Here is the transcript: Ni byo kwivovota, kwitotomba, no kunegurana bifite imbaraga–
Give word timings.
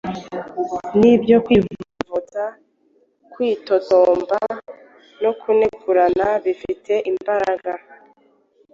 Ni 0.99 1.13
byo 1.21 1.37
kwivovota, 1.45 2.43
kwitotomba, 3.33 4.37
no 5.23 5.31
kunegurana 5.39 6.27
bifite 6.43 6.93
imbaraga– 7.11 7.71